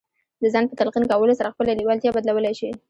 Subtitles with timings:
[0.41, 2.71] د ځان په تلقين کولو سره خپله لېوالتیا بدلولای شئ.